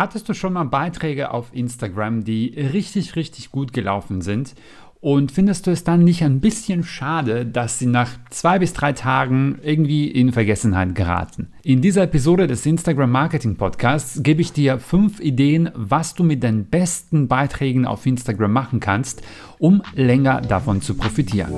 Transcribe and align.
Hattest 0.00 0.30
du 0.30 0.32
schon 0.32 0.54
mal 0.54 0.64
Beiträge 0.64 1.30
auf 1.30 1.50
Instagram, 1.52 2.24
die 2.24 2.58
richtig, 2.72 3.16
richtig 3.16 3.50
gut 3.50 3.74
gelaufen 3.74 4.22
sind? 4.22 4.54
Und 4.98 5.30
findest 5.30 5.66
du 5.66 5.72
es 5.72 5.84
dann 5.84 6.04
nicht 6.04 6.24
ein 6.24 6.40
bisschen 6.40 6.84
schade, 6.84 7.44
dass 7.44 7.78
sie 7.78 7.84
nach 7.84 8.08
zwei 8.30 8.58
bis 8.58 8.72
drei 8.72 8.94
Tagen 8.94 9.58
irgendwie 9.62 10.10
in 10.10 10.32
Vergessenheit 10.32 10.94
geraten? 10.94 11.48
In 11.64 11.82
dieser 11.82 12.04
Episode 12.04 12.46
des 12.46 12.64
Instagram 12.64 13.10
Marketing 13.10 13.56
Podcasts 13.56 14.22
gebe 14.22 14.40
ich 14.40 14.54
dir 14.54 14.78
fünf 14.78 15.20
Ideen, 15.20 15.68
was 15.74 16.14
du 16.14 16.24
mit 16.24 16.42
deinen 16.42 16.64
besten 16.64 17.28
Beiträgen 17.28 17.84
auf 17.84 18.06
Instagram 18.06 18.54
machen 18.54 18.80
kannst, 18.80 19.20
um 19.58 19.82
länger 19.94 20.40
davon 20.40 20.80
zu 20.80 20.94
profitieren. 20.94 21.52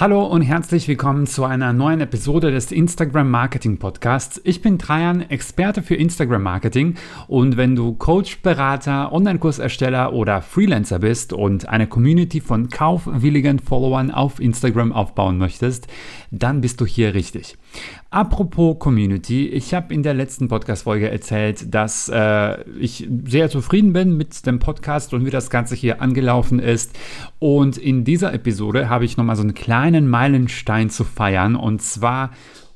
Hallo 0.00 0.24
und 0.24 0.42
herzlich 0.42 0.86
willkommen 0.86 1.26
zu 1.26 1.42
einer 1.42 1.72
neuen 1.72 2.00
Episode 2.00 2.52
des 2.52 2.70
Instagram 2.70 3.32
Marketing 3.32 3.78
Podcasts. 3.78 4.40
Ich 4.44 4.62
bin 4.62 4.78
Trajan, 4.78 5.28
Experte 5.28 5.82
für 5.82 5.96
Instagram 5.96 6.40
Marketing 6.40 6.94
und 7.26 7.56
wenn 7.56 7.74
du 7.74 7.94
Coach, 7.94 8.40
Berater, 8.42 9.12
Online-Kursersteller 9.12 10.12
oder 10.12 10.40
Freelancer 10.40 11.00
bist 11.00 11.32
und 11.32 11.68
eine 11.68 11.88
Community 11.88 12.40
von 12.40 12.68
kaufwilligen 12.68 13.58
Followern 13.58 14.12
auf 14.12 14.38
Instagram 14.38 14.92
aufbauen 14.92 15.36
möchtest, 15.36 15.88
dann 16.30 16.60
bist 16.60 16.80
du 16.80 16.86
hier 16.86 17.14
richtig. 17.14 17.58
Apropos 18.10 18.78
Community, 18.78 19.48
ich 19.48 19.74
habe 19.74 19.92
in 19.92 20.02
der 20.02 20.14
letzten 20.14 20.48
Podcast-Folge 20.48 21.10
erzählt, 21.10 21.74
dass 21.74 22.08
äh, 22.08 22.62
ich 22.78 23.06
sehr 23.26 23.50
zufrieden 23.50 23.92
bin 23.92 24.16
mit 24.16 24.46
dem 24.46 24.58
Podcast 24.58 25.12
und 25.12 25.26
wie 25.26 25.30
das 25.30 25.50
Ganze 25.50 25.74
hier 25.74 26.00
angelaufen 26.00 26.58
ist. 26.58 26.98
Und 27.38 27.76
in 27.76 28.04
dieser 28.04 28.32
Episode 28.32 28.88
habe 28.88 29.04
ich 29.04 29.18
nochmal 29.18 29.36
so 29.36 29.42
einen 29.42 29.52
kleinen 29.52 30.08
Meilenstein 30.08 30.88
zu 30.88 31.04
feiern. 31.04 31.54
Und 31.54 31.82
zwar 31.82 32.30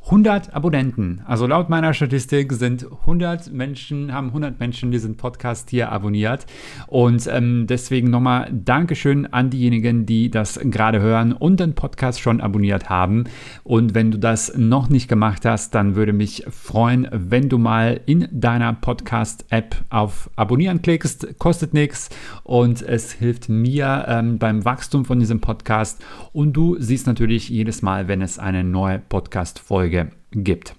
100 0.04 0.52
Abonnenten. 0.52 1.22
Also 1.26 1.46
laut 1.46 1.70
meiner 1.70 1.94
Statistik 1.94 2.52
sind 2.52 2.84
100 3.02 3.52
Menschen, 3.52 4.12
haben 4.12 4.28
100 4.28 4.58
Menschen 4.58 4.90
diesen 4.90 5.16
Podcast 5.16 5.70
hier 5.70 5.92
abonniert. 5.92 6.44
Und 6.88 7.28
ähm, 7.28 7.66
deswegen 7.68 8.10
nochmal 8.10 8.50
Dankeschön 8.52 9.32
an 9.32 9.50
diejenigen, 9.50 10.04
die 10.04 10.28
das 10.28 10.58
gerade 10.58 11.00
hören 11.00 11.32
und 11.32 11.60
den 11.60 11.74
Podcast 11.74 12.20
schon 12.20 12.40
abonniert 12.40 12.90
haben. 12.90 13.24
Und 13.62 13.94
wenn 13.94 14.10
du 14.10 14.18
das 14.18 14.52
noch 14.56 14.88
nicht 14.88 15.06
gemacht 15.06 15.44
hast, 15.44 15.72
dann 15.74 15.94
würde 15.94 16.12
mich 16.12 16.44
freuen, 16.50 17.08
wenn 17.12 17.48
du 17.48 17.58
mal 17.58 18.00
in 18.04 18.26
deiner 18.32 18.72
Podcast-App 18.72 19.76
auf 19.88 20.30
Abonnieren 20.34 20.82
klickst. 20.82 21.38
Kostet 21.38 21.74
nichts 21.74 22.10
und 22.42 22.82
es 22.82 23.12
hilft 23.12 23.48
mir 23.48 24.04
ähm, 24.08 24.38
beim 24.38 24.64
Wachstum 24.64 25.04
von 25.04 25.20
diesem 25.20 25.40
Podcast. 25.40 26.04
Und 26.32 26.54
du 26.54 26.76
siehst 26.80 27.06
natürlich 27.06 27.48
jedes 27.48 27.82
Mal, 27.82 28.08
wenn 28.08 28.20
es 28.20 28.40
eine 28.40 28.64
neue 28.64 28.98
Podcast-Folge 28.98 29.91
Folge 29.92 30.10
gibt. 30.32 30.74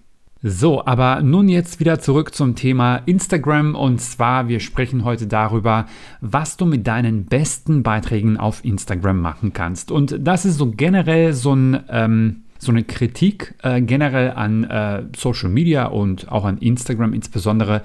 So, 0.45 0.86
aber 0.86 1.22
nun 1.22 1.47
jetzt 1.47 1.80
wieder 1.80 2.00
zurück 2.00 2.36
zum 2.36 2.56
Thema 2.56 2.97
Instagram 3.06 3.75
und 3.75 4.02
zwar 4.02 4.50
wir 4.50 4.59
sprechen 4.59 5.06
heute 5.06 5.25
darüber, 5.25 5.86
was 6.19 6.58
du 6.58 6.66
mit 6.66 6.86
deinen 6.86 7.25
besten 7.25 7.81
Beiträgen 7.81 8.36
auf 8.36 8.66
Instagram 8.66 9.22
machen 9.22 9.53
kannst. 9.53 9.89
Und 9.89 10.17
das 10.19 10.44
ist 10.44 10.58
so 10.58 10.72
generell 10.72 11.31
so 11.31 11.53
ein 11.53 11.84
ähm, 11.88 12.44
so 12.64 12.72
eine 12.72 12.84
Kritik 12.84 13.56
äh, 13.61 13.81
generell 13.81 14.31
an 14.31 14.64
äh, 14.64 15.03
Social 15.16 15.50
Media 15.50 15.86
und 15.86 16.31
auch 16.31 16.45
an 16.45 16.58
Instagram 16.58 17.14
insbesondere, 17.14 17.81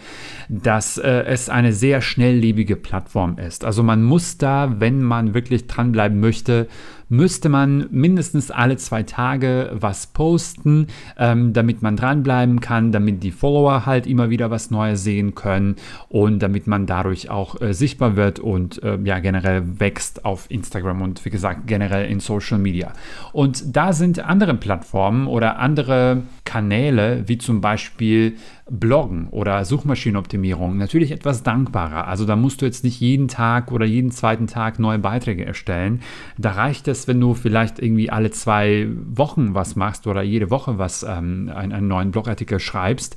dass 0.48 0.98
äh, 0.98 1.24
es 1.26 1.48
eine 1.48 1.72
sehr 1.72 2.00
schnelllebige 2.00 2.76
Plattform 2.76 3.38
ist. 3.38 3.64
Also 3.64 3.82
man 3.82 4.02
muss 4.02 4.38
da, 4.38 4.76
wenn 4.78 5.02
man 5.02 5.34
wirklich 5.34 5.66
dranbleiben 5.66 6.20
möchte, 6.20 6.68
müsste 7.08 7.48
man 7.48 7.86
mindestens 7.90 8.50
alle 8.50 8.76
zwei 8.76 9.02
Tage 9.02 9.70
was 9.72 10.08
posten, 10.08 10.88
ähm, 11.18 11.52
damit 11.52 11.82
man 11.82 11.96
dranbleiben 11.96 12.60
kann, 12.60 12.92
damit 12.92 13.22
die 13.22 13.30
Follower 13.30 13.86
halt 13.86 14.06
immer 14.06 14.30
wieder 14.30 14.50
was 14.50 14.70
Neues 14.70 15.02
sehen 15.02 15.34
können 15.34 15.76
und 16.08 16.40
damit 16.40 16.66
man 16.66 16.86
dadurch 16.86 17.30
auch 17.30 17.60
äh, 17.60 17.72
sichtbar 17.72 18.16
wird 18.16 18.38
und 18.38 18.82
äh, 18.82 18.98
ja 19.04 19.18
generell 19.18 19.80
wächst 19.80 20.24
auf 20.24 20.50
Instagram 20.50 21.02
und 21.02 21.24
wie 21.24 21.30
gesagt 21.30 21.66
generell 21.66 22.10
in 22.10 22.20
Social 22.20 22.58
Media. 22.58 22.92
Und 23.32 23.76
da 23.76 23.92
sind 23.92 24.20
andere 24.20 24.54
Plattformen 24.54 25.26
oder 25.26 25.58
andere 25.58 26.22
Kanäle, 26.44 27.24
wie 27.26 27.38
zum 27.38 27.60
Beispiel 27.60 28.36
Bloggen 28.70 29.28
oder 29.28 29.64
Suchmaschinenoptimierung 29.64 30.76
natürlich 30.76 31.10
etwas 31.10 31.42
dankbarer. 31.42 32.06
Also 32.06 32.24
da 32.24 32.36
musst 32.36 32.60
du 32.60 32.66
jetzt 32.66 32.84
nicht 32.84 33.00
jeden 33.00 33.28
Tag 33.28 33.72
oder 33.72 33.86
jeden 33.86 34.10
zweiten 34.10 34.46
Tag 34.46 34.78
neue 34.78 34.98
Beiträge 34.98 35.44
erstellen. 35.44 36.00
Da 36.36 36.52
reicht 36.52 36.88
es, 36.88 37.08
wenn 37.08 37.20
du 37.20 37.34
vielleicht 37.34 37.78
irgendwie 37.78 38.10
alle 38.10 38.30
zwei 38.30 38.88
Wochen 39.10 39.54
was 39.54 39.76
machst 39.76 40.06
oder 40.06 40.22
jede 40.22 40.50
Woche 40.50 40.78
was 40.78 41.02
ähm, 41.02 41.50
einen, 41.54 41.72
einen 41.72 41.88
neuen 41.88 42.10
Blogartikel 42.10 42.60
schreibst. 42.60 43.16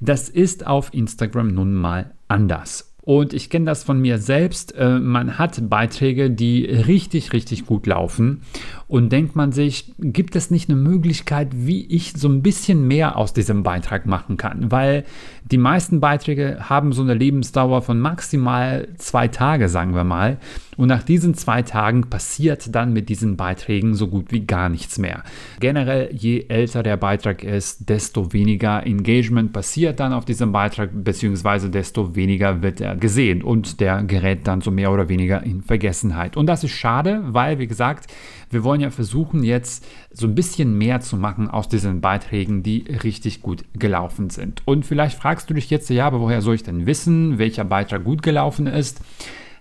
Das 0.00 0.28
ist 0.28 0.66
auf 0.66 0.92
Instagram 0.92 1.48
nun 1.48 1.74
mal 1.74 2.12
anders. 2.28 2.89
Und 3.02 3.32
ich 3.32 3.48
kenne 3.50 3.66
das 3.66 3.82
von 3.82 4.00
mir 4.00 4.18
selbst. 4.18 4.74
Äh, 4.76 4.98
man 4.98 5.38
hat 5.38 5.68
Beiträge, 5.68 6.30
die 6.30 6.64
richtig, 6.64 7.32
richtig 7.32 7.66
gut 7.66 7.86
laufen. 7.86 8.42
Und 8.88 9.10
denkt 9.10 9.36
man 9.36 9.52
sich, 9.52 9.94
gibt 9.98 10.36
es 10.36 10.50
nicht 10.50 10.68
eine 10.68 10.78
Möglichkeit, 10.78 11.48
wie 11.52 11.86
ich 11.86 12.12
so 12.14 12.28
ein 12.28 12.42
bisschen 12.42 12.86
mehr 12.86 13.16
aus 13.16 13.32
diesem 13.32 13.62
Beitrag 13.62 14.06
machen 14.06 14.36
kann? 14.36 14.70
Weil 14.70 15.04
die 15.50 15.58
meisten 15.58 16.00
Beiträge 16.00 16.68
haben 16.68 16.92
so 16.92 17.02
eine 17.02 17.14
Lebensdauer 17.14 17.82
von 17.82 18.00
maximal 18.00 18.88
zwei 18.96 19.28
Tage, 19.28 19.68
sagen 19.68 19.94
wir 19.94 20.04
mal. 20.04 20.38
Und 20.80 20.88
nach 20.88 21.02
diesen 21.02 21.34
zwei 21.34 21.60
Tagen 21.60 22.08
passiert 22.08 22.74
dann 22.74 22.94
mit 22.94 23.10
diesen 23.10 23.36
Beiträgen 23.36 23.94
so 23.94 24.08
gut 24.08 24.32
wie 24.32 24.46
gar 24.46 24.70
nichts 24.70 24.96
mehr. 24.96 25.24
Generell, 25.60 26.08
je 26.10 26.46
älter 26.48 26.82
der 26.82 26.96
Beitrag 26.96 27.44
ist, 27.44 27.90
desto 27.90 28.32
weniger 28.32 28.86
Engagement 28.86 29.52
passiert 29.52 30.00
dann 30.00 30.14
auf 30.14 30.24
diesem 30.24 30.52
Beitrag, 30.52 30.88
beziehungsweise 30.94 31.68
desto 31.68 32.16
weniger 32.16 32.62
wird 32.62 32.80
er 32.80 32.96
gesehen 32.96 33.42
und 33.42 33.80
der 33.80 34.04
gerät 34.04 34.46
dann 34.46 34.62
so 34.62 34.70
mehr 34.70 34.90
oder 34.90 35.10
weniger 35.10 35.42
in 35.42 35.60
Vergessenheit. 35.60 36.38
Und 36.38 36.46
das 36.46 36.64
ist 36.64 36.70
schade, 36.70 37.24
weil, 37.26 37.58
wie 37.58 37.66
gesagt, 37.66 38.10
wir 38.48 38.64
wollen 38.64 38.80
ja 38.80 38.88
versuchen, 38.88 39.44
jetzt 39.44 39.86
so 40.10 40.26
ein 40.26 40.34
bisschen 40.34 40.78
mehr 40.78 41.02
zu 41.02 41.18
machen 41.18 41.50
aus 41.50 41.68
diesen 41.68 42.00
Beiträgen, 42.00 42.62
die 42.62 42.86
richtig 43.02 43.42
gut 43.42 43.64
gelaufen 43.74 44.30
sind. 44.30 44.62
Und 44.64 44.86
vielleicht 44.86 45.18
fragst 45.18 45.50
du 45.50 45.52
dich 45.52 45.68
jetzt, 45.68 45.90
ja, 45.90 46.06
aber 46.06 46.20
woher 46.20 46.40
soll 46.40 46.54
ich 46.54 46.62
denn 46.62 46.86
wissen, 46.86 47.36
welcher 47.36 47.64
Beitrag 47.64 48.02
gut 48.02 48.22
gelaufen 48.22 48.66
ist? 48.66 49.02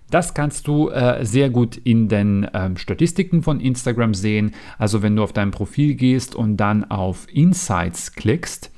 Das 0.09 0.33
kannst 0.33 0.67
du 0.67 0.89
äh, 0.89 1.23
sehr 1.25 1.49
gut 1.49 1.77
in 1.77 2.07
den 2.07 2.47
ähm, 2.53 2.77
Statistiken 2.77 3.43
von 3.43 3.59
Instagram 3.59 4.13
sehen. 4.13 4.53
Also 4.77 5.01
wenn 5.01 5.15
du 5.15 5.23
auf 5.23 5.33
dein 5.33 5.51
Profil 5.51 5.95
gehst 5.95 6.35
und 6.35 6.57
dann 6.57 6.89
auf 6.89 7.27
Insights 7.31 8.13
klickst, 8.13 8.71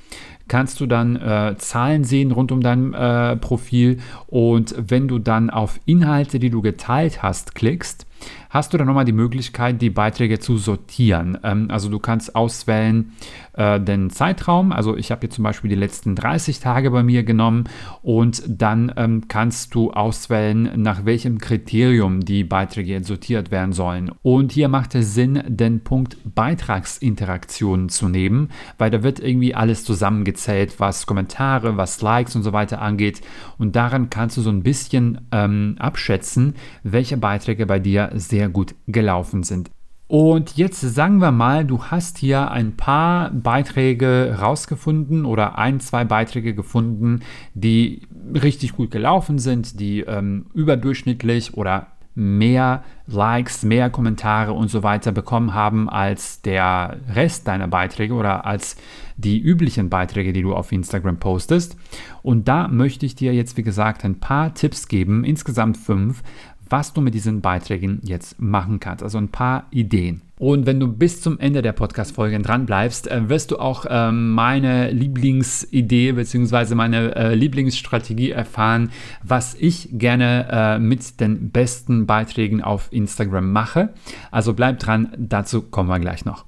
kannst 0.48 0.80
du 0.80 0.86
dann 0.86 1.16
äh, 1.16 1.54
Zahlen 1.56 2.04
sehen 2.04 2.32
rund 2.32 2.52
um 2.52 2.60
dein 2.60 2.92
äh, 2.92 3.36
Profil 3.36 3.98
und 4.26 4.74
wenn 4.78 5.08
du 5.08 5.18
dann 5.18 5.48
auf 5.48 5.80
Inhalte, 5.86 6.38
die 6.38 6.50
du 6.50 6.60
geteilt 6.60 7.22
hast, 7.22 7.54
klickst, 7.54 8.06
hast 8.50 8.72
du 8.72 8.78
dann 8.78 8.86
nochmal 8.86 9.04
die 9.04 9.12
Möglichkeit, 9.12 9.80
die 9.80 9.90
Beiträge 9.90 10.38
zu 10.38 10.58
sortieren. 10.58 11.38
Ähm, 11.42 11.68
also 11.70 11.88
du 11.88 11.98
kannst 11.98 12.34
auswählen 12.36 13.12
äh, 13.54 13.80
den 13.80 14.10
Zeitraum. 14.10 14.72
Also 14.72 14.96
ich 14.96 15.10
habe 15.10 15.20
hier 15.20 15.30
zum 15.30 15.44
Beispiel 15.44 15.70
die 15.70 15.76
letzten 15.76 16.14
30 16.14 16.60
Tage 16.60 16.90
bei 16.90 17.02
mir 17.02 17.22
genommen 17.22 17.64
und 18.02 18.42
dann 18.46 18.92
ähm, 18.96 19.28
kannst 19.28 19.74
du 19.74 19.90
auswählen, 19.92 20.70
nach 20.76 21.04
welchem 21.04 21.38
Kriterium 21.38 22.20
die 22.20 22.44
Beiträge 22.44 22.92
jetzt 22.92 23.08
sortiert 23.08 23.50
werden 23.50 23.72
sollen. 23.72 24.10
Und 24.22 24.52
hier 24.52 24.68
macht 24.68 24.94
es 24.94 25.14
Sinn, 25.14 25.42
den 25.46 25.82
Punkt 25.84 26.16
Beitragsinteraktionen 26.24 27.88
zu 27.88 28.08
nehmen, 28.08 28.50
weil 28.78 28.90
da 28.90 29.02
wird 29.02 29.20
irgendwie 29.20 29.54
alles 29.54 29.84
zusammengezählt, 29.84 30.78
was 30.78 31.06
Kommentare, 31.06 31.76
was 31.76 32.00
Likes 32.02 32.36
und 32.36 32.42
so 32.42 32.52
weiter 32.52 32.80
angeht. 32.80 33.20
Und 33.58 33.76
daran 33.76 34.10
kannst 34.10 34.36
du 34.36 34.42
so 34.42 34.50
ein 34.50 34.62
bisschen 34.62 35.28
ähm, 35.30 35.76
abschätzen, 35.78 36.54
welche 36.82 37.16
Beiträge 37.16 37.66
bei 37.66 37.78
dir 37.78 38.11
sehr 38.18 38.48
gut 38.48 38.74
gelaufen 38.86 39.42
sind. 39.42 39.70
Und 40.08 40.58
jetzt 40.58 40.82
sagen 40.82 41.22
wir 41.22 41.32
mal, 41.32 41.64
du 41.64 41.84
hast 41.84 42.18
hier 42.18 42.50
ein 42.50 42.76
paar 42.76 43.30
Beiträge 43.30 44.36
rausgefunden 44.38 45.24
oder 45.24 45.56
ein, 45.56 45.80
zwei 45.80 46.04
Beiträge 46.04 46.54
gefunden, 46.54 47.20
die 47.54 48.02
richtig 48.34 48.74
gut 48.76 48.90
gelaufen 48.90 49.38
sind, 49.38 49.80
die 49.80 50.00
ähm, 50.00 50.46
überdurchschnittlich 50.52 51.54
oder 51.56 51.86
mehr 52.14 52.84
Likes, 53.06 53.62
mehr 53.62 53.90
Kommentare 53.90 54.52
und 54.52 54.68
so 54.68 54.82
weiter 54.82 55.12
bekommen 55.12 55.54
haben 55.54 55.88
als 55.88 56.42
der 56.42 56.98
Rest 57.14 57.48
deiner 57.48 57.68
Beiträge 57.68 58.14
oder 58.14 58.44
als 58.44 58.76
die 59.16 59.40
üblichen 59.40 59.88
Beiträge, 59.88 60.32
die 60.32 60.42
du 60.42 60.54
auf 60.54 60.72
Instagram 60.72 61.18
postest. 61.18 61.76
Und 62.22 62.48
da 62.48 62.68
möchte 62.68 63.06
ich 63.06 63.14
dir 63.14 63.32
jetzt, 63.32 63.56
wie 63.56 63.62
gesagt, 63.62 64.04
ein 64.04 64.20
paar 64.20 64.54
Tipps 64.54 64.88
geben, 64.88 65.24
insgesamt 65.24 65.76
fünf, 65.76 66.22
was 66.72 66.94
du 66.94 67.02
mit 67.02 67.14
diesen 67.14 67.42
Beiträgen 67.42 68.00
jetzt 68.02 68.40
machen 68.40 68.80
kannst. 68.80 69.04
Also 69.04 69.18
ein 69.18 69.28
paar 69.28 69.66
Ideen. 69.70 70.22
Und 70.38 70.66
wenn 70.66 70.80
du 70.80 70.88
bis 70.88 71.20
zum 71.20 71.38
Ende 71.38 71.62
der 71.62 71.72
Podcast-Folge 71.72 72.40
dran 72.40 72.66
bleibst, 72.66 73.08
äh, 73.08 73.28
wirst 73.28 73.52
du 73.52 73.58
auch 73.58 73.84
äh, 73.84 74.10
meine 74.10 74.90
Lieblingsidee 74.90 76.12
bzw. 76.12 76.74
meine 76.74 77.14
äh, 77.14 77.34
Lieblingsstrategie 77.34 78.30
erfahren, 78.30 78.90
was 79.22 79.54
ich 79.54 79.90
gerne 79.92 80.48
äh, 80.50 80.78
mit 80.80 81.20
den 81.20 81.50
besten 81.50 82.06
Beiträgen 82.06 82.62
auf 82.62 82.88
Instagram 82.90 83.52
mache. 83.52 83.90
Also 84.32 84.54
bleib 84.54 84.80
dran, 84.80 85.12
dazu 85.16 85.62
kommen 85.62 85.90
wir 85.90 86.00
gleich 86.00 86.24
noch. 86.24 86.46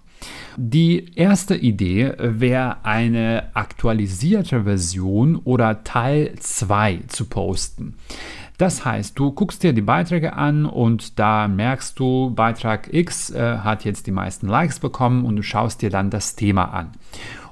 Die 0.56 1.14
erste 1.16 1.54
Idee 1.54 2.14
wäre 2.18 2.84
eine 2.84 3.50
aktualisierte 3.54 4.64
Version 4.64 5.36
oder 5.36 5.84
Teil 5.84 6.34
2 6.38 7.00
zu 7.08 7.26
posten. 7.26 7.94
Das 8.56 8.84
heißt, 8.84 9.18
du 9.18 9.32
guckst 9.32 9.62
dir 9.62 9.72
die 9.72 9.82
Beiträge 9.82 10.34
an 10.34 10.64
und 10.64 11.18
da 11.18 11.48
merkst 11.48 11.98
du, 11.98 12.30
Beitrag 12.30 12.92
X 12.92 13.30
äh, 13.30 13.58
hat 13.58 13.84
jetzt 13.84 14.06
die 14.06 14.12
meisten 14.12 14.46
Likes 14.46 14.78
bekommen 14.78 15.24
und 15.24 15.36
du 15.36 15.42
schaust 15.42 15.82
dir 15.82 15.90
dann 15.90 16.10
das 16.10 16.36
Thema 16.36 16.66
an. 16.66 16.92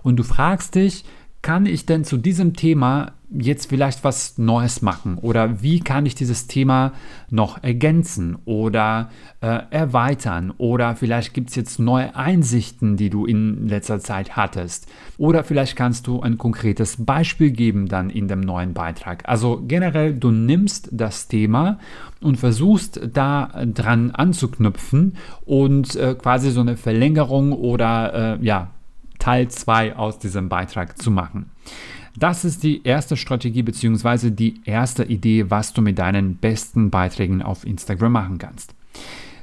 Und 0.03 0.17
du 0.17 0.23
fragst 0.23 0.77
dich, 0.77 1.05
kann 1.43 1.67
ich 1.67 1.87
denn 1.87 2.05
zu 2.05 2.17
diesem 2.17 2.55
Thema 2.55 3.13
jetzt 3.29 3.69
vielleicht 3.69 4.05
was 4.05 4.39
Neues 4.39 4.81
machen? 4.83 5.19
Oder 5.19 5.63
wie 5.63 5.81
kann 5.81 6.07
ich 6.07 6.15
dieses 6.15 6.47
Thema 6.47 6.93
noch 7.31 7.63
ergänzen 7.63 8.39
oder 8.45 9.11
äh, 9.41 9.61
erweitern? 9.71 10.53
Oder 10.59 10.95
vielleicht 10.95 11.35
gibt 11.35 11.51
es 11.51 11.57
jetzt 11.57 11.79
neue 11.81 12.15
Einsichten, 12.15 12.97
die 12.97 13.11
du 13.11 13.27
in 13.27 13.69
letzter 13.69 14.01
Zeit 14.01 14.37
hattest. 14.37 14.87
Oder 15.19 15.43
vielleicht 15.43 15.75
kannst 15.77 16.07
du 16.07 16.21
ein 16.21 16.39
konkretes 16.39 17.05
Beispiel 17.05 17.51
geben 17.51 17.89
dann 17.89 18.11
in 18.11 18.29
dem 18.29 18.41
neuen 18.41 18.75
Beitrag. 18.75 19.29
Also 19.29 19.63
generell, 19.67 20.15
du 20.15 20.31
nimmst 20.31 20.91
das 20.93 21.27
Thema 21.27 21.79
und 22.21 22.37
versuchst 22.37 23.01
da 23.13 23.65
dran 23.67 24.13
anzuknüpfen 24.13 25.17
und 25.45 25.97
äh, 25.97 26.15
quasi 26.15 26.51
so 26.51 26.61
eine 26.61 26.77
Verlängerung 26.77 27.53
oder 27.53 28.39
äh, 28.39 28.45
ja, 28.45 28.71
Teil 29.23 29.47
2 29.47 29.95
aus 29.95 30.19
diesem 30.19 30.49
Beitrag 30.49 31.01
zu 31.01 31.13
machen. 31.13 31.49
Das 32.17 32.45
ist 32.45 32.65
die 32.65 32.83
erste 32.83 33.17
Strategie 33.17 33.63
bzw. 33.63 34.31
die 34.31 34.61
erste 34.65 35.05
Idee, 35.05 35.49
was 35.49 35.73
du 35.73 35.81
mit 35.81 36.01
deinen 36.01 36.35
besten 36.35 36.91
Beiträgen 36.91 37.41
auf 37.41 37.65
Instagram 37.65 38.11
machen 38.11 38.39
kannst. 38.39 38.75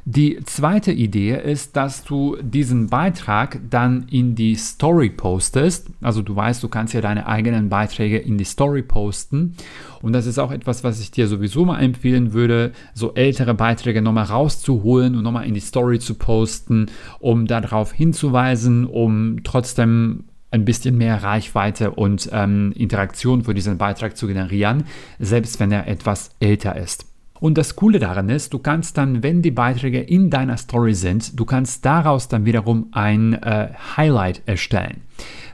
Die 0.06 0.40
zweite 0.46 0.92
Idee 0.92 1.40
ist, 1.40 1.75
dass 1.75 2.04
du 2.04 2.38
diesen 2.42 2.88
Beitrag 2.88 3.60
dann 3.69 4.07
in 4.10 4.36
die 4.36 4.56
Story 4.56 5.10
postest. 5.10 5.90
Also 6.01 6.22
du 6.22 6.36
weißt, 6.36 6.63
du 6.63 6.69
kannst 6.69 6.94
ja 6.94 7.01
deine 7.01 7.28
eigenen 7.28 7.69
Beiträge 7.69 8.18
in 8.18 8.38
die 8.38 8.46
Story 8.46 8.81
posten. 8.81 9.56
Und 10.01 10.13
das 10.13 10.25
ist 10.25 10.40
auch 10.40 10.51
etwas, 10.51 10.84
was 10.84 11.00
ich 11.00 11.12
dir 11.12 11.28
sowieso 11.28 11.66
mal 11.66 11.80
empfehlen 11.80 12.34
würde, 12.34 12.72
so 12.94 13.13
ältere 13.13 13.54
Beiträge 13.54 14.01
nochmal 14.01 14.25
rauszuholen 14.25 15.16
und 15.16 15.24
nochmal 15.24 15.46
in 15.46 15.54
die 15.54 15.60
Story 15.60 16.00
zu 16.00 16.16
posten, 16.16 16.88
um 17.19 17.46
darauf 17.46 17.92
hinzuweisen, 17.92 18.86
um 18.86 19.44
trotzdem 19.44 20.25
ein 20.51 20.66
bisschen 20.66 20.98
mehr 20.98 21.22
Reichweite 21.22 21.92
und 21.92 22.30
ähm, 22.31 22.72
Interaktion 22.75 23.44
für 23.44 23.54
diesen 23.54 23.78
Beitrag 23.78 24.18
zu 24.18 24.28
generieren, 24.28 24.86
selbst 25.19 25.60
wenn 25.60 25.72
er 25.72 25.88
etwas 25.88 26.31
älter 26.40 26.75
ist. 26.75 27.08
Und 27.39 27.57
das 27.57 27.75
Coole 27.75 28.00
daran 28.00 28.30
ist, 28.30 28.53
du 28.53 28.59
kannst 28.59 28.97
dann, 28.97 29.24
wenn 29.24 29.41
die 29.41 29.51
Beiträge 29.51 30.01
in 30.01 30.30
deiner 30.30 30.57
Story 30.57 30.94
sind, 30.94 31.39
du 31.39 31.45
kannst 31.45 31.86
daraus 31.86 32.27
dann 32.27 32.45
wiederum 32.45 32.89
ein 32.91 33.33
äh, 33.33 33.69
Highlight 33.95 34.41
erstellen. 34.45 35.01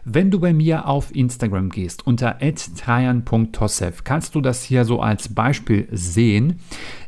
Wenn 0.07 0.29
du 0.29 0.39
bei 0.39 0.53
mir 0.53 0.87
auf 0.87 1.15
Instagram 1.15 1.69
gehst 1.69 2.05
unter 2.05 2.37
trajan.tosef, 2.37 4.03
kannst 4.03 4.35
du 4.35 4.41
das 4.41 4.63
hier 4.63 4.85
so 4.85 4.99
als 4.99 5.33
Beispiel 5.33 5.87
sehen. 5.91 6.59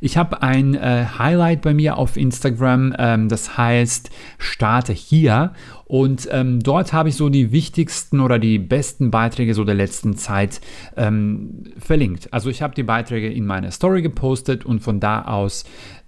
Ich 0.02 0.18
habe 0.18 0.42
ein 0.42 0.74
äh, 0.74 1.06
Highlight 1.20 1.62
bei 1.62 1.76
mir 1.76 2.00
auf 2.00 2.18
Instagram, 2.18 2.96
ähm, 2.98 3.30
das 3.30 3.56
heißt 3.56 4.10
Starte 4.40 4.94
hier 4.94 5.54
und 5.86 6.28
ähm, 6.32 6.60
dort 6.60 6.92
habe 6.92 7.10
ich 7.10 7.16
so 7.16 7.30
die 7.30 7.52
wichtigsten 7.52 8.20
oder 8.20 8.40
die 8.40 8.58
besten 8.60 9.10
Beiträge 9.10 9.54
so 9.54 9.64
der 9.64 9.76
letzten 9.76 10.18
Zeit 10.18 10.60
ähm, 10.98 11.64
verlinkt. 11.78 12.34
Also 12.34 12.50
ich 12.50 12.64
habe 12.64 12.74
die 12.74 12.84
Beiträge 12.84 13.32
in 13.32 13.46
meine 13.46 13.72
Story 13.72 14.02
gepostet 14.02 14.66
und 14.66 14.80
von 14.80 15.00
da 15.00 15.22
aus 15.22 15.66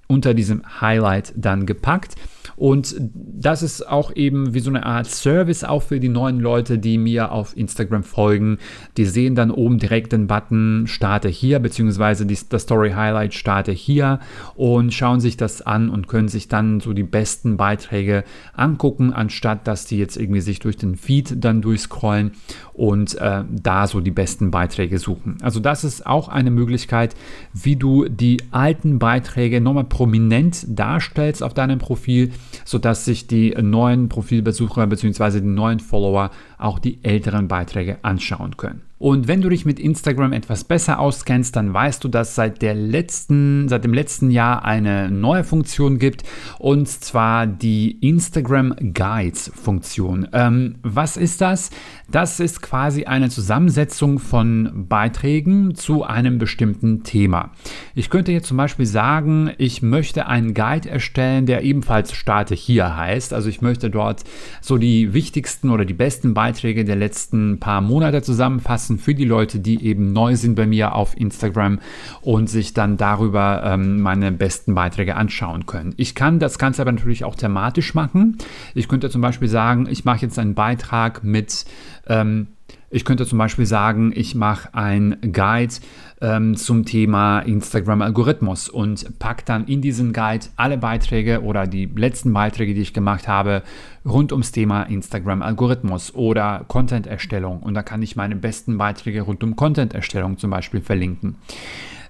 unter 0.09 0.33
diesem 0.33 0.63
Highlight 0.81 1.33
dann 1.37 1.65
gepackt. 1.65 2.15
Und 2.59 2.95
das 2.99 3.63
ist 3.63 3.87
auch 3.87 4.13
eben 4.15 4.53
wie 4.53 4.59
so 4.59 4.69
eine 4.69 4.85
Art 4.85 5.07
Service 5.07 5.63
auch 5.63 5.81
für 5.81 6.01
die 6.01 6.09
neuen 6.09 6.41
Leute, 6.41 6.77
die 6.77 6.97
mir 6.97 7.31
auf 7.31 7.55
Instagram 7.55 8.03
folgen. 8.03 8.57
Die 8.97 9.05
sehen 9.05 9.33
dann 9.33 9.49
oben 9.49 9.77
direkt 9.77 10.11
den 10.11 10.27
Button 10.27 10.83
Starte 10.85 11.29
hier, 11.29 11.59
beziehungsweise 11.59 12.25
die, 12.25 12.37
das 12.49 12.63
Story 12.63 12.91
Highlight 12.91 13.33
Starte 13.33 13.71
hier 13.71 14.19
und 14.55 14.93
schauen 14.93 15.21
sich 15.21 15.37
das 15.37 15.61
an 15.61 15.89
und 15.89 16.09
können 16.09 16.27
sich 16.27 16.49
dann 16.49 16.81
so 16.81 16.91
die 16.91 17.03
besten 17.03 17.55
Beiträge 17.55 18.25
angucken, 18.53 19.13
anstatt 19.13 19.65
dass 19.65 19.85
die 19.85 19.97
jetzt 19.97 20.17
irgendwie 20.17 20.41
sich 20.41 20.59
durch 20.59 20.75
den 20.75 20.97
Feed 20.97 21.41
dann 21.41 21.61
durchscrollen 21.61 22.31
und 22.73 23.15
äh, 23.15 23.43
da 23.49 23.87
so 23.87 24.01
die 24.01 24.11
besten 24.11 24.51
Beiträge 24.51 24.99
suchen. 24.99 25.37
Also 25.41 25.59
das 25.61 25.85
ist 25.85 26.05
auch 26.05 26.27
eine 26.27 26.51
Möglichkeit, 26.51 27.15
wie 27.53 27.77
du 27.77 28.09
die 28.09 28.37
alten 28.51 28.99
Beiträge 28.99 29.61
nochmal 29.61 29.85
prominent 29.99 30.65
darstellst 30.65 31.43
auf 31.43 31.53
deinem 31.53 31.77
Profil 31.77 32.31
sodass 32.63 33.03
sich 33.03 33.27
die 33.27 33.49
neuen 33.61 34.07
Profilbesucher 34.07 34.87
bzw. 34.87 35.41
die 35.41 35.47
neuen 35.47 35.81
Follower 35.81 36.31
auch 36.57 36.79
die 36.79 37.03
älteren 37.03 37.49
Beiträge 37.49 37.97
anschauen 38.01 38.55
können. 38.55 38.88
Und 38.99 39.29
wenn 39.29 39.41
du 39.41 39.47
dich 39.47 39.65
mit 39.65 39.79
Instagram 39.79 40.33
etwas 40.33 40.65
besser 40.65 40.99
auskennst, 40.99 41.55
dann 41.55 41.73
weißt 41.73 42.03
du, 42.03 42.09
dass 42.09 42.35
seit, 42.35 42.61
der 42.61 42.75
letzten, 42.75 43.69
seit 43.69 43.85
dem 43.85 43.93
letzten 43.93 44.29
Jahr 44.29 44.65
eine 44.65 45.09
neue 45.09 45.45
Funktion 45.45 45.99
gibt 45.99 46.23
und 46.59 46.89
zwar 46.89 47.47
die 47.47 47.91
Instagram 48.05 48.75
Guides 48.93 49.51
Funktion. 49.55 50.27
Ähm, 50.33 50.75
was 50.83 51.15
ist 51.15 51.39
das? 51.39 51.69
Das 52.11 52.39
ist 52.39 52.61
quasi 52.61 53.05
eine 53.05 53.29
Zusammensetzung 53.29 54.19
von 54.19 54.87
Beiträgen 54.89 55.75
zu 55.75 56.03
einem 56.03 56.37
bestimmten 56.37 57.03
Thema. 57.03 57.51
Ich 57.95 58.09
könnte 58.09 58.31
jetzt 58.31 58.47
zum 58.47 58.57
Beispiel 58.57 58.87
sagen, 58.87 59.51
ich 59.59 59.81
möchte 59.81 60.25
einen 60.25 60.53
Guide 60.53 60.89
erstellen, 60.89 61.45
der 61.45 61.63
ebenfalls 61.63 62.13
Starte 62.13 62.55
hier 62.55 62.97
heißt. 62.97 63.31
Also 63.31 63.47
ich 63.47 63.61
möchte 63.61 63.89
dort 63.89 64.23
so 64.59 64.77
die 64.77 65.13
wichtigsten 65.13 65.69
oder 65.69 65.85
die 65.85 65.93
besten 65.93 66.33
Beiträge 66.33 66.83
der 66.83 66.95
letzten 66.95 67.59
paar 67.59 67.79
Monate 67.79 68.23
zusammenfassen 68.23 68.88
nutzen 68.89 68.97
für 68.97 69.13
die 69.13 69.25
Leute, 69.25 69.59
die 69.59 69.85
eben 69.85 70.13
neu 70.13 70.35
sind 70.35 70.55
bei 70.55 70.65
mir 70.65 70.95
auf 70.95 71.15
Instagram 71.17 71.79
und 72.21 72.49
sich 72.49 72.73
dann 72.73 72.97
darüber 72.97 73.61
ähm, 73.63 74.01
meine 74.01 74.31
besten 74.31 74.75
Beiträge 74.75 75.15
anschauen 75.15 75.65
können. 75.65 75.93
Ich 75.97 76.15
kann 76.15 76.39
das 76.39 76.57
Ganze 76.57 76.81
aber 76.81 76.91
natürlich 76.91 77.23
auch 77.23 77.35
thematisch 77.35 77.93
machen. 77.93 78.37
Ich 78.73 78.87
könnte 78.87 79.09
zum 79.09 79.21
Beispiel 79.21 79.47
sagen, 79.47 79.87
ich 79.89 80.05
mache 80.05 80.21
jetzt 80.21 80.39
einen 80.39 80.55
Beitrag 80.55 81.23
mit 81.23 81.65
ähm, 82.07 82.47
ich 82.91 83.05
könnte 83.05 83.27
zum 83.27 83.37
Beispiel 83.37 83.67
sagen, 83.67 84.11
ich 84.15 84.33
mache 84.33 84.73
ein 84.73 85.17
Guide 85.21 85.75
ähm, 86.21 86.55
zum 86.55 86.85
Thema 86.85 87.39
Instagram-Algorithmus 87.39 88.69
und 88.69 89.19
packe 89.19 89.43
dann 89.45 89.65
in 89.65 89.81
diesen 89.81 90.13
Guide 90.13 90.47
alle 90.55 90.77
Beiträge 90.77 91.41
oder 91.43 91.67
die 91.67 91.85
letzten 91.85 92.33
Beiträge, 92.33 92.73
die 92.73 92.81
ich 92.81 92.93
gemacht 92.93 93.27
habe, 93.27 93.63
rund 94.05 94.31
ums 94.31 94.51
Thema 94.51 94.83
Instagram-Algorithmus 94.83 96.13
oder 96.15 96.65
Content-Erstellung. 96.67 97.59
Und 97.61 97.73
da 97.73 97.83
kann 97.83 98.01
ich 98.01 98.15
meine 98.15 98.35
besten 98.35 98.77
Beiträge 98.77 99.21
rund 99.21 99.43
um 99.43 99.55
Content-Erstellung 99.55 100.37
zum 100.37 100.49
Beispiel 100.49 100.81
verlinken. 100.81 101.35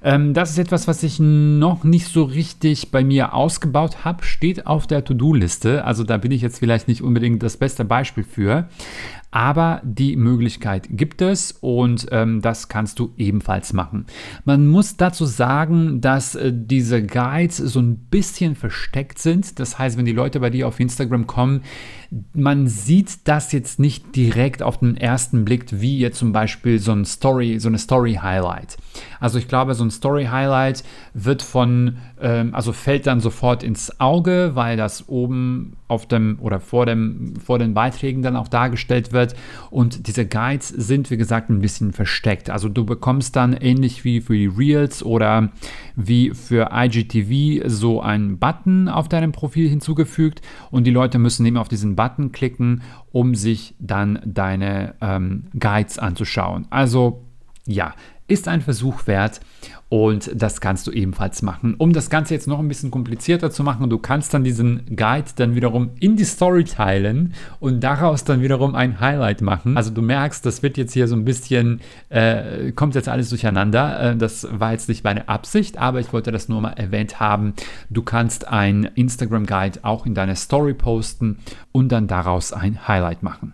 Ähm, 0.01 0.34
das 0.34 0.51
ist 0.51 0.60
etwas, 0.60 0.88
was 0.88 1.04
ich 1.04 1.20
noch 1.20 1.84
nicht 1.84 2.08
so 2.08 2.24
richtig 2.24 2.92
bei 2.92 3.04
mir 3.04 3.34
ausgebaut 3.34 4.06
habe, 4.06 4.24
steht 4.24 4.66
auf 4.66 4.88
der 4.88 5.04
To-Do-Liste. 5.04 5.84
Also 5.84 6.04
da 6.04 6.18
bin 6.18 6.32
ich 6.32 6.42
jetzt 6.42 6.60
vielleicht 6.60 6.88
nicht 6.88 7.01
unbedingt 7.01 7.44
das 7.44 7.58
beste 7.58 7.84
Beispiel 7.84 8.24
für. 8.24 8.70
Aber 9.32 9.82
die 9.84 10.16
Möglichkeit 10.16 10.88
gibt 10.89 11.22
es 11.22 11.51
und 11.51 12.08
ähm, 12.12 12.42
das 12.42 12.68
kannst 12.68 12.98
du 12.98 13.13
ebenfalls 13.18 13.74
machen. 13.74 13.99
Man 14.46 14.68
muss 14.68 14.98
dazu 14.98 15.25
sagen, 15.25 16.01
dass 16.01 16.36
äh, 16.36 16.51
diese 16.53 17.03
Guides 17.03 17.58
so 17.58 17.79
ein 17.79 17.98
bisschen 17.98 18.56
versteckt 18.56 19.20
sind. 19.20 19.60
Das 19.60 19.79
heißt, 19.79 19.98
wenn 19.98 20.06
die 20.06 20.12
Leute 20.12 20.39
bei 20.39 20.50
dir 20.50 20.68
auf 20.68 20.79
Instagram 20.79 21.27
kommen, 21.27 21.62
man 22.34 22.68
sieht 22.68 23.27
das 23.27 23.51
jetzt 23.51 23.79
nicht 23.79 24.15
direkt 24.15 24.63
auf 24.63 24.79
den 24.79 24.98
ersten 24.98 25.46
Blick, 25.46 25.65
wie 25.72 26.00
jetzt 26.00 26.18
zum 26.18 26.32
Beispiel 26.32 26.79
so 26.79 26.91
ein 26.91 27.06
Story, 27.06 27.60
so 27.60 27.68
eine 27.68 27.77
Story 27.77 28.15
Highlight. 28.15 28.77
Also 29.20 29.38
ich 29.38 29.48
glaube, 29.48 29.75
so 29.75 29.84
ein 29.84 29.91
Story 29.91 30.25
Highlight 30.25 30.84
wird 31.13 31.44
von, 31.44 31.98
also 32.52 32.74
fällt 32.74 33.08
dann 33.08 33.20
sofort 33.20 33.64
ins 33.64 34.00
Auge, 34.00 34.52
weil 34.54 34.76
das 34.78 35.08
oben 35.08 35.78
auf 35.88 36.08
dem 36.08 36.38
oder 36.42 36.60
vor 36.60 36.86
dem 36.86 37.36
vor 37.38 37.60
den 37.60 37.74
Beiträgen 37.74 38.22
dann 38.22 38.36
auch 38.36 38.48
dargestellt 38.48 39.12
wird 39.12 39.36
und 39.72 40.08
diese 40.08 40.26
Guides 40.26 40.68
sind 40.68 41.10
wie 41.10 41.18
gesagt 41.18 41.50
ein 41.50 41.62
bisschen 41.62 41.94
versteckt. 41.94 42.50
Also 42.50 42.70
du 42.70 42.86
bekommst 42.86 43.36
dann 43.36 43.54
ähnlich 43.54 44.04
wie 44.04 44.22
für 44.22 44.34
die 44.36 44.48
Reels 44.48 45.02
oder 45.02 45.50
wie 45.96 46.32
für 46.32 46.70
IGTV 46.74 47.68
so 47.68 48.02
einen 48.02 48.38
Button 48.38 48.90
auf 48.90 49.08
deinem 49.08 49.32
Profil 49.32 49.70
hinzugefügt 49.70 50.42
und 50.72 50.86
die 50.86 50.92
Leute 50.92 51.20
müssen 51.20 51.46
eben 51.46 51.58
auf 51.58 51.70
diesen 51.70 51.96
Button 51.96 52.32
klicken, 52.32 52.82
um 53.12 53.34
sich 53.34 53.76
dann 53.80 54.20
deine 54.26 54.96
ähm, 55.02 55.46
Guides 55.58 55.98
anzuschauen. 55.98 56.68
Also 56.70 57.24
ja, 57.66 57.94
ist 58.28 58.48
ein 58.48 58.62
Versuch 58.62 59.08
wert 59.08 59.42
und 59.89 60.29
das 60.36 60.62
kannst 60.62 60.86
du 60.86 60.91
ebenfalls 60.91 61.41
machen. 61.41 61.74
Um 61.77 61.93
das 61.93 62.12
Ganze 62.12 62.36
jetzt 62.36 62.48
noch 62.48 62.60
ein 62.60 62.67
bisschen 62.67 62.91
komplizierter 62.91 63.50
zu 63.50 63.63
machen, 63.63 63.89
du 63.89 63.98
kannst 63.98 64.34
dann 64.34 64.43
diesen 64.43 64.86
Guide 64.96 65.31
dann 65.36 65.55
wiederum 65.55 65.89
in 66.00 66.15
die 66.15 66.25
Story 66.25 66.63
teilen 66.63 67.34
und 67.60 67.81
daraus 67.81 68.24
dann 68.24 68.41
wiederum 68.41 68.75
ein 68.75 69.00
Highlight 69.00 69.41
machen. 69.41 69.75
Also 69.77 69.89
du 69.89 70.03
merkst, 70.03 70.46
das 70.46 70.62
wird 70.62 70.77
jetzt 70.77 70.93
hier 70.93 71.08
so 71.08 71.15
ein 71.15 71.25
bisschen, 71.25 71.81
äh, 72.10 72.72
kommt 72.72 72.93
jetzt 72.93 73.10
alles 73.10 73.29
durcheinander. 73.29 74.12
Äh, 74.12 74.15
das 74.15 74.48
war 74.51 74.72
jetzt 74.74 74.89
nicht 74.89 75.03
meine 75.03 75.27
Absicht, 75.27 75.79
aber 75.79 76.00
ich 76.00 76.13
wollte 76.13 76.31
das 76.31 76.50
nur 76.50 76.62
mal 76.62 76.74
erwähnt 76.74 77.19
haben. 77.19 77.53
Du 77.89 78.03
kannst 78.03 78.48
ein 78.48 78.89
Instagram 78.93 79.48
Guide 79.48 79.79
auch 79.81 80.05
in 80.05 80.13
deine 80.13 80.36
Story 80.36 80.75
posten 80.75 81.39
und 81.72 81.91
dann 81.91 82.08
daraus 82.08 82.53
ein 82.53 82.88
Highlight 82.88 83.24
machen. 83.24 83.53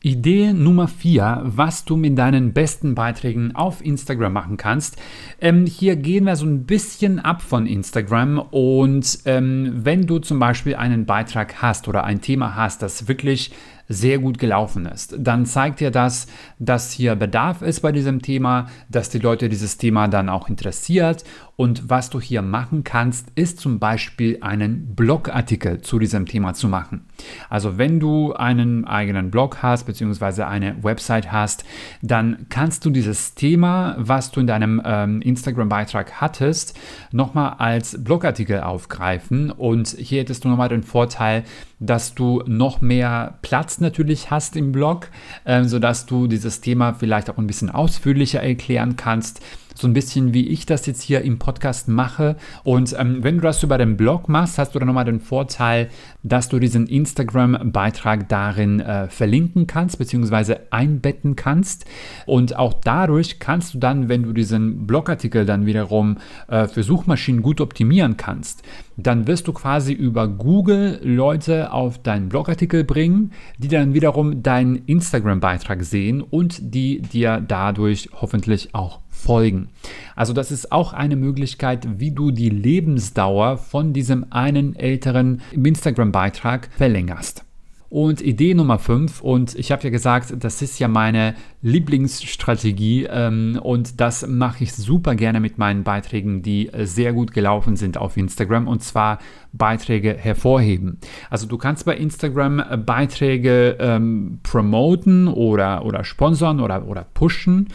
Idee 0.00 0.52
Nummer 0.52 0.86
4, 0.86 1.42
was 1.44 1.84
du 1.84 1.96
mit 1.96 2.16
deinen 2.16 2.52
besten 2.52 2.94
Beiträgen 2.94 3.56
auf 3.56 3.84
Instagram 3.84 4.32
machen 4.32 4.56
kannst. 4.56 4.96
Ähm, 5.40 5.66
hier 5.66 5.96
gehen 5.96 6.24
wir 6.24 6.36
so 6.36 6.46
ein 6.46 6.66
bisschen 6.66 7.18
ab 7.18 7.42
von 7.42 7.66
Instagram 7.66 8.38
und 8.38 9.18
ähm, 9.24 9.72
wenn 9.74 10.06
du 10.06 10.20
zum 10.20 10.38
Beispiel 10.38 10.76
einen 10.76 11.04
Beitrag 11.04 11.62
hast 11.62 11.88
oder 11.88 12.04
ein 12.04 12.20
Thema 12.20 12.54
hast, 12.54 12.82
das 12.82 13.08
wirklich 13.08 13.50
sehr 13.88 14.18
gut 14.18 14.38
gelaufen 14.38 14.86
ist, 14.86 15.16
dann 15.18 15.46
zeigt 15.46 15.80
dir 15.80 15.90
das, 15.90 16.26
dass 16.58 16.92
hier 16.92 17.16
Bedarf 17.16 17.62
ist 17.62 17.80
bei 17.80 17.92
diesem 17.92 18.20
Thema, 18.22 18.66
dass 18.88 19.08
die 19.08 19.18
Leute 19.18 19.48
dieses 19.48 19.78
Thema 19.78 20.08
dann 20.08 20.28
auch 20.28 20.48
interessiert. 20.48 21.24
Und 21.56 21.90
was 21.90 22.08
du 22.08 22.20
hier 22.20 22.40
machen 22.40 22.84
kannst, 22.84 23.32
ist 23.34 23.58
zum 23.58 23.80
Beispiel 23.80 24.38
einen 24.42 24.94
Blogartikel 24.94 25.80
zu 25.80 25.98
diesem 25.98 26.26
Thema 26.26 26.54
zu 26.54 26.68
machen. 26.68 27.06
Also 27.50 27.78
wenn 27.78 27.98
du 27.98 28.32
einen 28.32 28.84
eigenen 28.84 29.32
Blog 29.32 29.58
hast, 29.60 29.84
beziehungsweise 29.84 30.46
eine 30.46 30.84
Website 30.84 31.32
hast, 31.32 31.64
dann 32.00 32.46
kannst 32.48 32.84
du 32.84 32.90
dieses 32.90 33.34
Thema, 33.34 33.96
was 33.98 34.30
du 34.30 34.38
in 34.38 34.46
deinem 34.46 34.80
ähm, 34.84 35.20
Instagram-Beitrag 35.20 36.20
hattest, 36.20 36.78
nochmal 37.10 37.54
als 37.58 38.04
Blogartikel 38.04 38.60
aufgreifen. 38.60 39.50
Und 39.50 39.88
hier 39.88 40.20
hättest 40.20 40.44
du 40.44 40.48
nochmal 40.50 40.68
den 40.68 40.84
Vorteil, 40.84 41.42
dass 41.80 42.14
du 42.14 42.44
noch 42.46 42.80
mehr 42.80 43.38
Platz 43.42 43.77
natürlich 43.80 44.30
hast 44.30 44.56
im 44.56 44.72
Blog, 44.72 45.08
äh, 45.44 45.64
sodass 45.64 46.06
du 46.06 46.26
dieses 46.26 46.60
Thema 46.60 46.94
vielleicht 46.94 47.30
auch 47.30 47.38
ein 47.38 47.46
bisschen 47.46 47.70
ausführlicher 47.70 48.42
erklären 48.42 48.96
kannst 48.96 49.40
so 49.78 49.86
ein 49.86 49.92
bisschen 49.92 50.34
wie 50.34 50.48
ich 50.48 50.66
das 50.66 50.86
jetzt 50.86 51.02
hier 51.02 51.22
im 51.22 51.38
Podcast 51.38 51.88
mache. 51.88 52.36
Und 52.64 52.96
ähm, 52.98 53.22
wenn 53.22 53.36
du 53.36 53.42
das 53.42 53.62
über 53.62 53.78
den 53.78 53.96
Blog 53.96 54.28
machst, 54.28 54.58
hast 54.58 54.74
du 54.74 54.78
dann 54.80 54.88
nochmal 54.88 55.04
den 55.04 55.20
Vorteil, 55.20 55.88
dass 56.24 56.48
du 56.48 56.58
diesen 56.58 56.88
Instagram-Beitrag 56.88 58.28
darin 58.28 58.80
äh, 58.80 59.08
verlinken 59.08 59.68
kannst 59.68 59.98
bzw. 59.98 60.56
einbetten 60.70 61.36
kannst. 61.36 61.84
Und 62.26 62.56
auch 62.56 62.74
dadurch 62.74 63.38
kannst 63.38 63.74
du 63.74 63.78
dann, 63.78 64.08
wenn 64.08 64.24
du 64.24 64.32
diesen 64.32 64.86
Blogartikel 64.86 65.46
dann 65.46 65.64
wiederum 65.64 66.18
äh, 66.48 66.66
für 66.66 66.82
Suchmaschinen 66.82 67.42
gut 67.42 67.60
optimieren 67.60 68.16
kannst, 68.16 68.62
dann 68.96 69.28
wirst 69.28 69.46
du 69.46 69.52
quasi 69.52 69.92
über 69.92 70.26
Google 70.26 70.98
Leute 71.04 71.72
auf 71.72 72.02
deinen 72.02 72.28
Blogartikel 72.28 72.82
bringen, 72.82 73.30
die 73.58 73.68
dann 73.68 73.94
wiederum 73.94 74.42
deinen 74.42 74.74
Instagram-Beitrag 74.86 75.84
sehen 75.84 76.20
und 76.20 76.74
die 76.74 77.00
dir 77.00 77.40
dadurch 77.46 78.08
hoffentlich 78.12 78.74
auch 78.74 78.98
folgen. 79.18 79.68
Also 80.16 80.32
das 80.32 80.50
ist 80.50 80.72
auch 80.72 80.92
eine 80.92 81.16
Möglichkeit, 81.16 81.86
wie 81.98 82.10
du 82.10 82.30
die 82.30 82.50
Lebensdauer 82.50 83.58
von 83.58 83.92
diesem 83.92 84.26
einen 84.30 84.76
älteren 84.76 85.42
Instagram-Beitrag 85.52 86.68
verlängerst. 86.76 87.44
Und 87.90 88.20
Idee 88.20 88.52
Nummer 88.52 88.78
5, 88.78 89.22
und 89.22 89.54
ich 89.54 89.72
habe 89.72 89.84
ja 89.84 89.88
gesagt, 89.88 90.34
das 90.40 90.60
ist 90.60 90.78
ja 90.78 90.88
meine 90.88 91.34
Lieblingsstrategie 91.62 93.04
ähm, 93.10 93.58
und 93.62 93.98
das 93.98 94.26
mache 94.26 94.64
ich 94.64 94.74
super 94.74 95.14
gerne 95.14 95.40
mit 95.40 95.56
meinen 95.56 95.84
Beiträgen, 95.84 96.42
die 96.42 96.70
sehr 96.82 97.14
gut 97.14 97.32
gelaufen 97.32 97.76
sind 97.76 97.96
auf 97.96 98.18
Instagram 98.18 98.68
und 98.68 98.82
zwar 98.82 99.20
Beiträge 99.54 100.12
hervorheben. 100.12 100.98
Also 101.30 101.46
du 101.46 101.56
kannst 101.56 101.86
bei 101.86 101.96
Instagram 101.96 102.62
Beiträge 102.84 103.78
ähm, 103.80 104.40
promoten 104.42 105.26
oder, 105.26 105.86
oder 105.86 106.04
sponsern 106.04 106.60
oder, 106.60 106.86
oder 106.86 107.06
pushen 107.14 107.68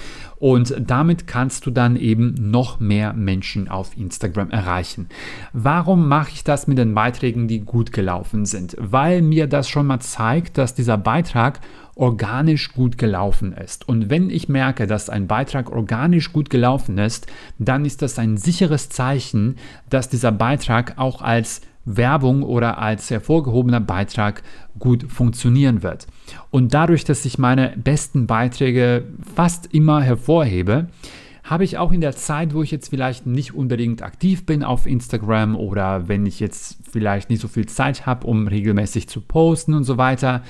und 0.43 0.75
damit 0.77 1.25
kannst 1.25 1.65
du 1.65 1.71
dann 1.71 1.95
eben 1.95 2.33
noch 2.51 2.81
mehr 2.81 3.13
Menschen 3.13 3.69
auf 3.69 3.95
Instagram 3.95 4.49
erreichen. 4.49 5.07
Warum 5.53 6.09
mache 6.09 6.31
ich 6.33 6.43
das 6.43 6.67
mit 6.67 6.77
den 6.77 6.93
Beiträgen, 6.93 7.47
die 7.47 7.61
gut 7.61 7.93
gelaufen 7.93 8.45
sind? 8.45 8.75
Weil 8.77 9.21
mir 9.21 9.47
das 9.47 9.69
schon 9.69 9.87
mal 9.87 10.01
zeigt, 10.01 10.57
dass 10.57 10.75
dieser 10.75 10.97
Beitrag 10.97 11.61
organisch 11.95 12.73
gut 12.73 12.97
gelaufen 12.97 13.53
ist. 13.53 13.87
Und 13.87 14.09
wenn 14.09 14.29
ich 14.29 14.49
merke, 14.49 14.85
dass 14.85 15.09
ein 15.09 15.27
Beitrag 15.27 15.71
organisch 15.71 16.33
gut 16.33 16.49
gelaufen 16.49 16.97
ist, 16.97 17.25
dann 17.57 17.85
ist 17.85 18.01
das 18.01 18.19
ein 18.19 18.35
sicheres 18.35 18.89
Zeichen, 18.89 19.55
dass 19.89 20.09
dieser 20.09 20.33
Beitrag 20.33 20.97
auch 20.97 21.21
als 21.21 21.61
Werbung 21.85 22.43
oder 22.43 22.79
als 22.79 23.09
hervorgehobener 23.09 23.79
Beitrag 23.79 24.43
gut 24.77 25.05
funktionieren 25.09 25.83
wird. 25.83 26.05
Und 26.49 26.73
dadurch, 26.73 27.03
dass 27.03 27.25
ich 27.25 27.37
meine 27.37 27.73
besten 27.77 28.27
Beiträge 28.27 29.05
fast 29.35 29.73
immer 29.73 30.01
hervorhebe, 30.01 30.87
habe 31.43 31.65
ich 31.65 31.77
auch 31.77 31.91
in 31.91 32.01
der 32.01 32.15
Zeit, 32.15 32.53
wo 32.53 32.63
ich 32.63 32.71
jetzt 32.71 32.89
vielleicht 32.89 33.25
nicht 33.25 33.53
unbedingt 33.53 34.01
aktiv 34.01 34.45
bin 34.45 34.63
auf 34.63 34.85
Instagram 34.85 35.55
oder 35.55 36.07
wenn 36.07 36.25
ich 36.25 36.39
jetzt 36.39 36.77
vielleicht 36.89 37.29
nicht 37.29 37.41
so 37.41 37.47
viel 37.47 37.65
Zeit 37.65 38.05
habe, 38.05 38.25
um 38.27 38.47
regelmäßig 38.47 39.09
zu 39.09 39.19
posten 39.19 39.73
und 39.73 39.83
so 39.83 39.97
weiter, 39.97 40.41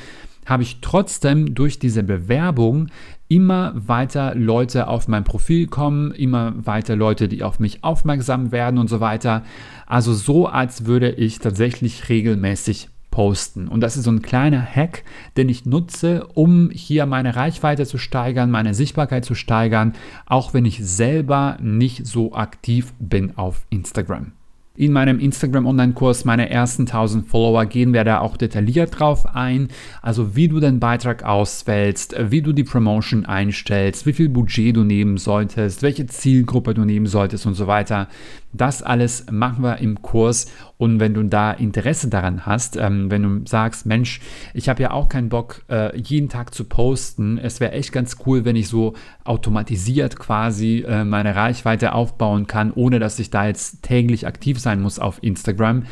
habe 0.45 0.63
ich 0.63 0.81
trotzdem 0.81 1.55
durch 1.55 1.79
diese 1.79 2.03
Bewerbung 2.03 2.89
immer 3.27 3.73
weiter 3.75 4.35
Leute 4.35 4.87
auf 4.87 5.07
mein 5.07 5.23
Profil 5.23 5.67
kommen, 5.67 6.11
immer 6.11 6.53
weiter 6.65 6.95
Leute, 6.95 7.27
die 7.27 7.43
auf 7.43 7.59
mich 7.59 7.83
aufmerksam 7.83 8.51
werden 8.51 8.77
und 8.77 8.89
so 8.89 8.99
weiter. 8.99 9.43
Also 9.87 10.13
so, 10.13 10.47
als 10.47 10.85
würde 10.85 11.11
ich 11.11 11.39
tatsächlich 11.39 12.09
regelmäßig 12.09 12.89
posten. 13.13 13.67
Und 13.67 13.81
das 13.81 13.95
ist 13.95 14.05
so 14.05 14.11
ein 14.11 14.23
kleiner 14.23 14.59
Hack, 14.59 15.03
den 15.37 15.47
ich 15.47 15.67
nutze, 15.67 16.25
um 16.33 16.71
hier 16.71 17.05
meine 17.05 17.35
Reichweite 17.35 17.85
zu 17.85 17.99
steigern, 17.99 18.49
meine 18.49 18.73
Sichtbarkeit 18.73 19.23
zu 19.23 19.35
steigern, 19.35 19.93
auch 20.25 20.55
wenn 20.55 20.65
ich 20.65 20.83
selber 20.83 21.57
nicht 21.61 22.07
so 22.07 22.33
aktiv 22.33 22.91
bin 22.97 23.37
auf 23.37 23.67
Instagram. 23.69 24.31
In 24.75 24.91
meinem 24.91 25.19
Instagram 25.19 25.67
Online-Kurs, 25.67 26.25
meine 26.25 26.49
ersten 26.49 26.87
1000 26.87 27.27
Follower, 27.27 27.67
gehen 27.67 27.93
wir 27.93 28.03
da 28.03 28.21
auch 28.21 28.35
detailliert 28.35 28.97
drauf 28.99 29.35
ein. 29.35 29.67
Also 30.01 30.35
wie 30.35 30.47
du 30.47 30.59
den 30.59 30.79
Beitrag 30.79 31.23
auswählst, 31.23 32.15
wie 32.17 32.41
du 32.41 32.53
die 32.53 32.63
Promotion 32.63 33.27
einstellst, 33.27 34.07
wie 34.07 34.13
viel 34.13 34.29
Budget 34.29 34.75
du 34.75 34.83
nehmen 34.83 35.17
solltest, 35.17 35.83
welche 35.83 36.07
Zielgruppe 36.07 36.73
du 36.73 36.85
nehmen 36.85 37.05
solltest 37.05 37.45
und 37.45 37.53
so 37.53 37.67
weiter. 37.67 38.07
Das 38.51 38.81
alles 38.81 39.27
machen 39.29 39.63
wir 39.63 39.77
im 39.77 40.01
Kurs 40.01 40.47
und 40.83 40.99
wenn 40.99 41.13
du 41.13 41.23
da 41.23 41.53
Interesse 41.53 42.09
daran 42.09 42.45
hast, 42.45 42.75
ähm, 42.75 43.09
wenn 43.09 43.23
du 43.23 43.49
sagst, 43.49 43.85
Mensch, 43.85 44.19
ich 44.53 44.67
habe 44.67 44.83
ja 44.83 44.91
auch 44.91 45.07
keinen 45.07 45.29
Bock, 45.29 45.61
äh, 45.69 45.97
jeden 45.97 46.27
Tag 46.27 46.53
zu 46.53 46.65
posten, 46.65 47.37
es 47.37 47.61
wäre 47.61 47.71
echt 47.71 47.93
ganz 47.93 48.17
cool, 48.25 48.43
wenn 48.43 48.57
ich 48.57 48.67
so 48.67 48.93
automatisiert 49.23 50.19
quasi 50.19 50.83
äh, 50.85 51.05
meine 51.05 51.37
Reichweite 51.37 51.93
aufbauen 51.93 52.47
kann, 52.47 52.73
ohne 52.73 52.99
dass 52.99 53.17
ich 53.19 53.29
da 53.29 53.47
jetzt 53.47 53.81
täglich 53.81 54.27
aktiv 54.27 54.59
sein 54.59 54.81
muss 54.81 54.99
auf 54.99 55.23
Instagram, 55.23 55.83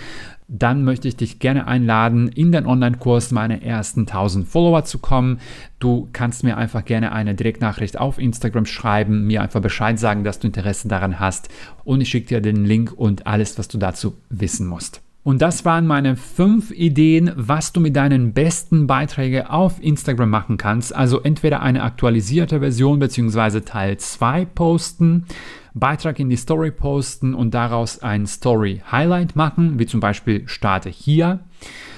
dann 0.54 0.84
möchte 0.84 1.08
ich 1.08 1.16
dich 1.16 1.40
gerne 1.40 1.66
einladen, 1.66 2.28
in 2.28 2.52
den 2.52 2.66
Online-Kurs 2.66 3.32
meine 3.32 3.64
ersten 3.64 4.02
1000 4.02 4.46
Follower 4.46 4.84
zu 4.84 5.00
kommen. 5.00 5.40
Du 5.80 6.10
kannst 6.12 6.44
mir 6.44 6.58
einfach 6.58 6.84
gerne 6.84 7.14
eine 7.14 7.36
Direktnachricht 7.36 7.98
auf 7.98 8.18
Instagram 8.18 8.66
schreiben, 8.66 9.26
mir 9.28 9.42
einfach 9.42 9.62
Bescheid 9.62 9.98
sagen, 9.98 10.26
dass 10.26 10.40
du 10.40 10.48
Interesse 10.48 10.90
daran 10.90 11.22
hast 11.22 11.48
und 11.86 12.02
ich 12.02 12.10
schicke 12.10 12.28
dir 12.28 12.42
den 12.42 12.66
Link 12.66 12.92
und 12.92 13.28
alles, 13.28 13.58
was 13.58 13.70
du 13.70 13.78
dazu 13.78 14.18
wissen 14.30 14.68
musst. 14.68 15.02
Und 15.24 15.42
das 15.42 15.66
waren 15.66 15.86
meine 15.86 16.16
fünf 16.16 16.72
Ideen, 16.72 17.32
was 17.36 17.72
du 17.74 17.80
mit 17.80 17.96
deinen 17.96 18.34
besten 18.34 18.88
Beiträgen 18.88 19.46
auf 19.46 19.82
Instagram 19.82 20.32
machen 20.32 20.58
kannst. 20.58 20.96
Also 20.96 21.22
entweder 21.22 21.62
eine 21.62 21.84
aktualisierte 21.84 22.60
Version 22.60 22.98
bzw. 23.00 23.62
Teil 23.62 23.98
2 23.98 24.46
posten, 24.46 25.28
Beitrag 25.74 26.20
in 26.20 26.30
die 26.30 26.38
Story 26.38 26.72
posten 26.72 27.34
und 27.34 27.54
daraus 27.54 28.02
ein 28.04 28.28
Story 28.28 28.82
Highlight 28.92 29.36
machen, 29.36 29.80
wie 29.80 29.86
zum 29.86 30.00
Beispiel 30.00 30.48
starte 30.48 30.90
hier. 30.90 31.40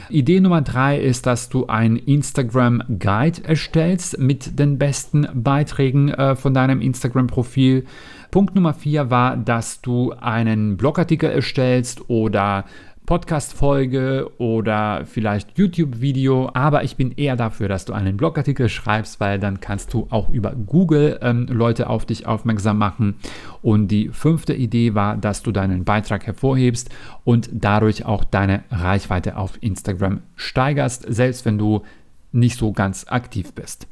Idee 0.10 0.42
Nummer 0.42 0.62
drei 0.62 1.00
ist, 1.00 1.26
dass 1.26 1.50
du 1.50 1.68
ein 1.68 1.96
Instagram 1.96 2.84
Guide 3.00 3.44
erstellst 3.44 4.20
mit 4.20 4.60
den 4.60 4.78
besten 4.78 5.28
Beiträgen 5.34 6.10
äh, 6.10 6.36
von 6.36 6.54
deinem 6.54 6.82
Instagram-Profil. 6.82 7.86
Punkt 8.30 8.54
Nummer 8.56 8.74
vier 8.74 9.10
war, 9.10 9.38
dass 9.38 9.82
du 9.82 10.12
einen 10.12 10.78
Blogartikel 10.78 11.30
erstellst 11.30 12.10
oder 12.10 12.66
Podcast-Folge 13.06 14.32
oder 14.38 15.06
vielleicht 15.06 15.58
YouTube-Video, 15.58 16.50
aber 16.54 16.84
ich 16.84 16.96
bin 16.96 17.12
eher 17.12 17.36
dafür, 17.36 17.68
dass 17.68 17.86
du 17.86 17.94
einen 17.94 18.18
Blogartikel 18.18 18.70
schreibst, 18.70 19.20
weil 19.20 19.40
dann 19.40 19.60
kannst 19.60 19.94
du 19.94 20.08
auch 20.10 20.30
über 20.30 20.52
Google 20.52 21.20
ähm, 21.22 21.48
Leute 21.50 21.90
auf 21.90 22.06
dich 22.06 22.26
aufmerksam 22.26 22.78
machen. 22.78 23.16
Und 23.62 23.90
die 23.90 24.10
fünfte 24.10 24.54
Idee 24.54 24.96
war, 24.96 25.18
dass 25.18 25.44
du 25.44 25.52
deinen 25.52 25.84
Beitrag 25.84 26.26
hervorhebst 26.26 26.90
und 27.24 27.50
dadurch 27.52 28.06
auch 28.06 28.24
deine 28.24 28.64
Reichweite 28.72 29.38
auf 29.38 29.58
Instagram 29.62 30.22
steigerst, 30.36 31.06
selbst 31.08 31.46
wenn 31.46 31.58
du 31.58 31.84
nicht 32.32 32.58
so 32.58 32.72
ganz 32.72 33.06
aktiv 33.08 33.54
bist. 33.54 33.88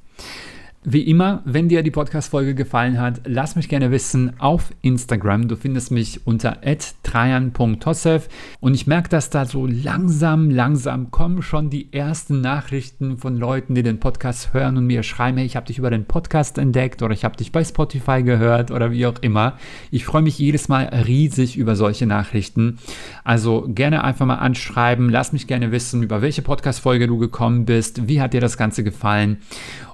Wie 0.83 1.03
immer, 1.03 1.43
wenn 1.45 1.69
dir 1.69 1.83
die 1.83 1.91
Podcast-Folge 1.91 2.55
gefallen 2.55 2.99
hat, 2.99 3.21
lass 3.25 3.55
mich 3.55 3.69
gerne 3.69 3.91
wissen 3.91 4.33
auf 4.39 4.73
Instagram. 4.81 5.47
Du 5.47 5.55
findest 5.55 5.91
mich 5.91 6.25
unter 6.25 6.57
trajan.tossev 7.03 8.27
und 8.61 8.73
ich 8.73 8.87
merke, 8.87 9.07
dass 9.09 9.29
da 9.29 9.45
so 9.45 9.67
langsam, 9.67 10.49
langsam 10.49 11.11
kommen 11.11 11.43
schon 11.43 11.69
die 11.69 11.93
ersten 11.93 12.41
Nachrichten 12.41 13.19
von 13.19 13.37
Leuten, 13.37 13.75
die 13.75 13.83
den 13.83 13.99
Podcast 13.99 14.55
hören 14.55 14.75
und 14.75 14.87
mir 14.87 15.03
schreiben, 15.03 15.37
hey, 15.37 15.45
ich 15.45 15.55
habe 15.55 15.67
dich 15.67 15.77
über 15.77 15.91
den 15.91 16.05
Podcast 16.05 16.57
entdeckt 16.57 17.03
oder 17.03 17.13
ich 17.13 17.25
habe 17.25 17.37
dich 17.37 17.51
bei 17.51 17.63
Spotify 17.63 18.23
gehört 18.23 18.71
oder 18.71 18.89
wie 18.89 19.05
auch 19.05 19.19
immer. 19.21 19.59
Ich 19.91 20.05
freue 20.05 20.23
mich 20.23 20.39
jedes 20.39 20.67
Mal 20.67 20.85
riesig 20.85 21.57
über 21.57 21.75
solche 21.75 22.07
Nachrichten. 22.07 22.79
Also 23.23 23.67
gerne 23.67 24.03
einfach 24.03 24.25
mal 24.25 24.37
anschreiben, 24.37 25.09
lass 25.09 25.31
mich 25.31 25.45
gerne 25.45 25.71
wissen, 25.71 26.01
über 26.01 26.23
welche 26.23 26.41
Podcast-Folge 26.41 27.05
du 27.05 27.19
gekommen 27.19 27.65
bist, 27.65 28.07
wie 28.07 28.19
hat 28.19 28.33
dir 28.33 28.41
das 28.41 28.57
Ganze 28.57 28.83
gefallen. 28.83 29.37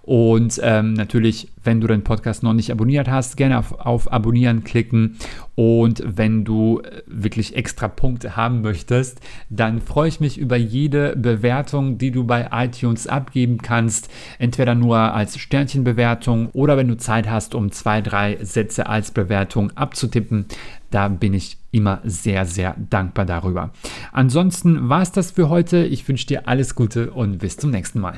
Und 0.08 0.62
ähm, 0.64 0.94
natürlich, 0.94 1.50
wenn 1.66 1.82
du 1.82 1.88
den 1.88 2.02
Podcast 2.02 2.42
noch 2.42 2.54
nicht 2.54 2.72
abonniert 2.72 3.10
hast, 3.10 3.36
gerne 3.36 3.60
auf, 3.60 3.74
auf 3.74 4.10
Abonnieren 4.10 4.64
klicken. 4.64 5.18
Und 5.56 6.02
wenn 6.06 6.46
du 6.46 6.80
äh, 6.80 7.02
wirklich 7.08 7.58
extra 7.58 7.90
Punkte 7.90 8.38
haben 8.38 8.62
möchtest, 8.62 9.20
dann 9.50 9.82
freue 9.82 10.08
ich 10.08 10.22
mich 10.22 10.38
über 10.38 10.56
jede 10.56 11.14
Bewertung, 11.18 11.98
die 11.98 12.12
du 12.12 12.24
bei 12.24 12.48
iTunes 12.54 13.06
abgeben 13.08 13.58
kannst. 13.58 14.10
Entweder 14.40 14.76
nur 14.76 14.98
als 14.98 15.38
Sternchenbewertung 15.38 16.52
oder 16.54 16.78
wenn 16.78 16.88
du 16.88 16.96
Zeit 16.96 17.30
hast, 17.30 17.54
um 17.54 17.74
zwei, 17.74 18.00
drei 18.00 18.38
Sätze 18.42 18.88
als 18.88 19.12
Bewertung 19.12 19.72
abzutippen. 19.72 20.46
Da 20.90 21.10
bin 21.10 21.34
ich 21.34 21.58
immer 21.72 22.00
sehr, 22.06 22.46
sehr 22.46 22.78
dankbar 22.90 23.26
darüber. 23.26 23.72
Ansonsten 24.14 24.88
war 24.88 25.02
es 25.02 25.12
das 25.12 25.32
für 25.32 25.50
heute. 25.50 25.86
Ich 25.86 26.08
wünsche 26.08 26.28
dir 26.28 26.48
alles 26.48 26.76
Gute 26.76 27.12
und 27.12 27.40
bis 27.40 27.58
zum 27.58 27.72
nächsten 27.72 28.00
Mal. 28.00 28.16